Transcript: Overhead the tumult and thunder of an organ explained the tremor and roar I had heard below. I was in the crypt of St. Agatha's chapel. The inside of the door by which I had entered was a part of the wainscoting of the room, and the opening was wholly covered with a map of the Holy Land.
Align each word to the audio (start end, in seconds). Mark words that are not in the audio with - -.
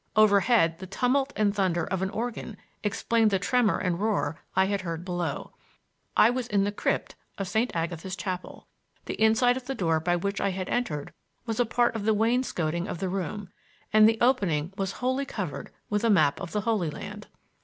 Overhead 0.15 0.79
the 0.79 0.87
tumult 0.87 1.31
and 1.35 1.53
thunder 1.55 1.83
of 1.85 2.01
an 2.01 2.09
organ 2.09 2.57
explained 2.83 3.29
the 3.29 3.37
tremor 3.37 3.77
and 3.77 3.99
roar 3.99 4.39
I 4.55 4.65
had 4.65 4.81
heard 4.81 5.05
below. 5.05 5.53
I 6.17 6.31
was 6.31 6.47
in 6.47 6.63
the 6.63 6.71
crypt 6.71 7.13
of 7.37 7.47
St. 7.47 7.69
Agatha's 7.75 8.15
chapel. 8.15 8.65
The 9.05 9.13
inside 9.21 9.57
of 9.57 9.67
the 9.67 9.75
door 9.75 9.99
by 9.99 10.15
which 10.15 10.41
I 10.41 10.49
had 10.49 10.69
entered 10.69 11.13
was 11.45 11.59
a 11.59 11.67
part 11.67 11.95
of 11.95 12.05
the 12.05 12.15
wainscoting 12.15 12.87
of 12.87 12.97
the 12.97 13.09
room, 13.09 13.49
and 13.93 14.09
the 14.09 14.17
opening 14.21 14.73
was 14.75 14.93
wholly 14.93 15.23
covered 15.27 15.69
with 15.91 16.03
a 16.03 16.09
map 16.09 16.41
of 16.41 16.51
the 16.51 16.61
Holy 16.61 16.89
Land. 16.89 17.27